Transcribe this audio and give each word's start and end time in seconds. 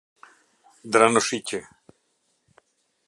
Dranoshiqi 0.91 1.59